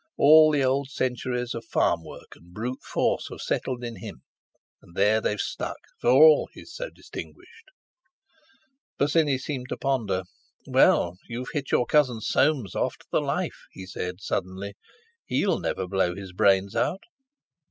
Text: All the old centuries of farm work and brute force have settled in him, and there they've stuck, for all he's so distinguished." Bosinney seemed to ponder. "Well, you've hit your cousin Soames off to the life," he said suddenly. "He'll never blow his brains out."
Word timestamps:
All 0.17 0.49
the 0.49 0.63
old 0.63 0.89
centuries 0.89 1.53
of 1.53 1.63
farm 1.63 2.03
work 2.03 2.29
and 2.35 2.51
brute 2.55 2.81
force 2.81 3.27
have 3.29 3.39
settled 3.39 3.83
in 3.83 3.97
him, 3.97 4.23
and 4.81 4.95
there 4.95 5.21
they've 5.21 5.39
stuck, 5.39 5.77
for 5.99 6.09
all 6.09 6.49
he's 6.53 6.73
so 6.73 6.89
distinguished." 6.89 7.65
Bosinney 8.97 9.37
seemed 9.37 9.69
to 9.69 9.77
ponder. 9.77 10.23
"Well, 10.65 11.17
you've 11.29 11.51
hit 11.53 11.69
your 11.71 11.85
cousin 11.85 12.19
Soames 12.19 12.73
off 12.73 12.97
to 12.97 13.05
the 13.11 13.21
life," 13.21 13.67
he 13.73 13.85
said 13.85 14.21
suddenly. 14.21 14.73
"He'll 15.27 15.59
never 15.59 15.87
blow 15.87 16.15
his 16.15 16.33
brains 16.33 16.75
out." 16.75 17.03